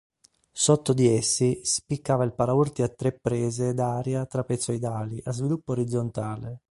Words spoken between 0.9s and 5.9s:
di essi, spiccava il paraurti a tre prese d'aria trapezoidali a sviluppo